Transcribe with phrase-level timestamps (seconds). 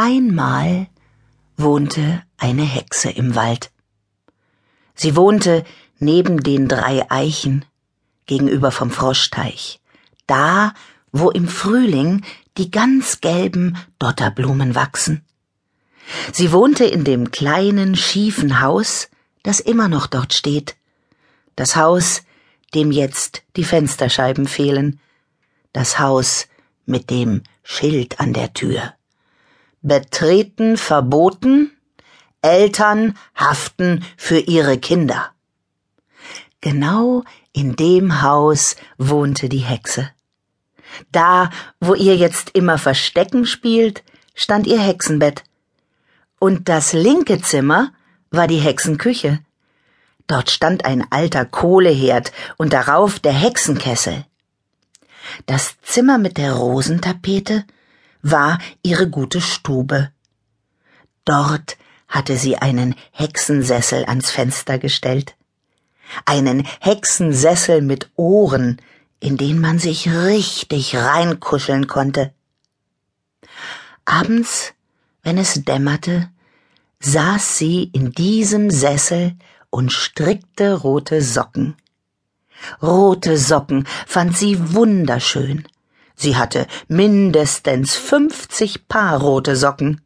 [0.00, 0.86] Einmal
[1.56, 3.72] wohnte eine Hexe im Wald.
[4.94, 5.64] Sie wohnte
[5.98, 7.64] neben den drei Eichen
[8.26, 9.80] gegenüber vom Froschteich,
[10.28, 10.72] da,
[11.10, 12.24] wo im Frühling
[12.58, 15.24] die ganz gelben Dotterblumen wachsen.
[16.32, 19.08] Sie wohnte in dem kleinen, schiefen Haus,
[19.42, 20.76] das immer noch dort steht.
[21.56, 22.22] Das Haus,
[22.72, 25.00] dem jetzt die Fensterscheiben fehlen.
[25.72, 26.46] Das Haus
[26.86, 28.94] mit dem Schild an der Tür.
[29.82, 31.70] Betreten verboten,
[32.42, 35.30] Eltern haften für ihre Kinder.
[36.60, 40.10] Genau in dem Haus wohnte die Hexe.
[41.12, 41.50] Da,
[41.80, 44.02] wo ihr jetzt immer Verstecken spielt,
[44.34, 45.44] stand ihr Hexenbett.
[46.38, 47.92] Und das linke Zimmer
[48.30, 49.40] war die Hexenküche.
[50.26, 54.24] Dort stand ein alter Kohleherd und darauf der Hexenkessel.
[55.46, 57.64] Das Zimmer mit der Rosentapete
[58.22, 60.10] war ihre gute Stube.
[61.24, 61.76] Dort
[62.08, 65.36] hatte sie einen Hexensessel ans Fenster gestellt.
[66.24, 68.80] Einen Hexensessel mit Ohren,
[69.20, 72.32] in den man sich richtig reinkuscheln konnte.
[74.04, 74.72] Abends,
[75.22, 76.30] wenn es dämmerte,
[77.00, 79.36] saß sie in diesem Sessel
[79.70, 81.76] und strickte rote Socken.
[82.82, 85.68] Rote Socken fand sie wunderschön.
[86.20, 90.00] Sie hatte mindestens fünfzig Paar rote Socken.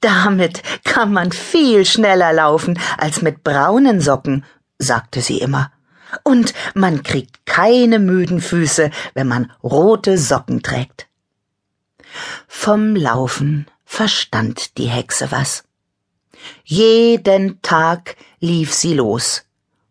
[0.00, 4.44] Damit kann man viel schneller laufen als mit braunen Socken,
[4.78, 5.70] sagte sie immer.
[6.24, 11.06] Und man kriegt keine müden Füße, wenn man rote Socken trägt.
[12.48, 15.62] Vom Laufen verstand die Hexe was.
[16.64, 19.44] Jeden Tag lief sie los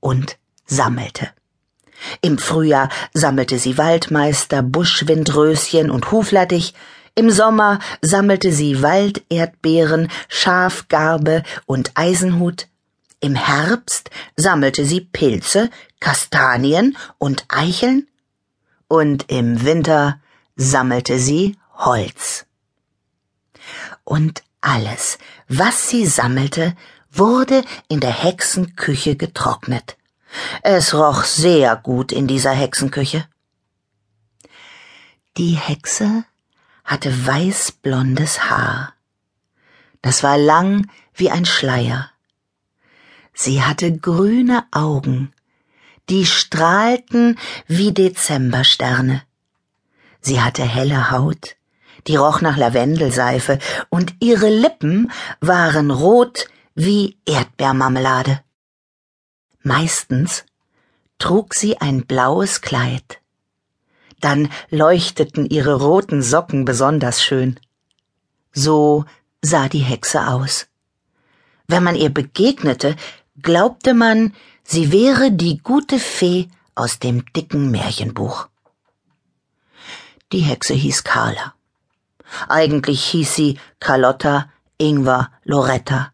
[0.00, 1.30] und sammelte.
[2.20, 6.74] Im Frühjahr sammelte sie Waldmeister, Buschwindröschen und Huflattich,
[7.14, 12.68] im Sommer sammelte sie Walderdbeeren, Schafgarbe und Eisenhut,
[13.20, 18.08] im Herbst sammelte sie Pilze, Kastanien und Eicheln,
[18.88, 20.20] und im Winter
[20.56, 22.46] sammelte sie Holz.
[24.04, 26.74] Und alles, was sie sammelte,
[27.10, 29.96] wurde in der Hexenküche getrocknet.
[30.62, 33.26] Es roch sehr gut in dieser Hexenküche.
[35.36, 36.24] Die Hexe
[36.84, 38.94] hatte weißblondes Haar.
[40.02, 42.10] Das war lang wie ein Schleier.
[43.32, 45.32] Sie hatte grüne Augen,
[46.10, 49.22] die strahlten wie Dezembersterne.
[50.20, 51.56] Sie hatte helle Haut,
[52.06, 55.10] die roch nach Lavendelseife, und ihre Lippen
[55.40, 58.40] waren rot wie Erdbeermarmelade.
[59.62, 60.44] Meistens
[61.18, 63.20] trug sie ein blaues Kleid.
[64.20, 67.58] Dann leuchteten ihre roten Socken besonders schön.
[68.52, 69.04] So
[69.40, 70.66] sah die Hexe aus.
[71.68, 72.96] Wenn man ihr begegnete,
[73.40, 74.34] glaubte man,
[74.64, 78.48] sie wäre die gute Fee aus dem dicken Märchenbuch.
[80.32, 81.54] Die Hexe hieß Carla.
[82.48, 86.11] Eigentlich hieß sie Carlotta, Ingwer, Loretta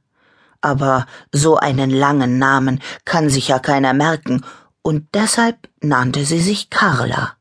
[0.60, 4.44] aber so einen langen Namen kann sich ja keiner merken,
[4.82, 7.36] und deshalb nannte sie sich Carla.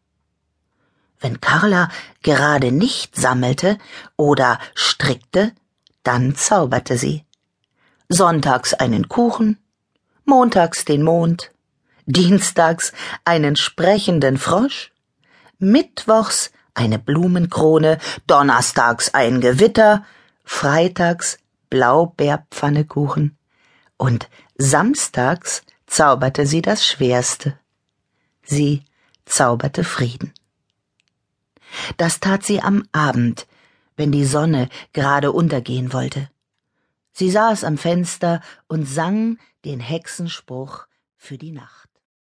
[1.20, 1.90] Wenn Carla
[2.22, 3.78] gerade nicht sammelte
[4.18, 5.54] oder strickte,
[6.04, 7.26] dann zauberte sie.
[8.10, 9.58] Sonntags einen Kuchen,
[10.26, 11.52] montags den Mond,
[12.06, 12.94] dienstags
[13.26, 14.92] einen sprechenden Frosch,
[15.60, 17.98] mittwochs eine Blumenkrone,
[18.28, 20.06] donnerstags ein Gewitter,
[20.44, 21.40] freitags
[21.70, 23.38] Blaubeerpfannekuchen
[23.98, 27.58] und samstags zauberte sie das Schwerste.
[28.44, 28.84] Sie
[29.26, 30.34] zauberte Frieden.
[31.98, 33.48] Das tat sie am Abend,
[33.96, 36.30] wenn die Sonne gerade untergehen wollte.
[37.12, 41.90] Sie saß am Fenster und sang den Hexenspruch für die Nacht.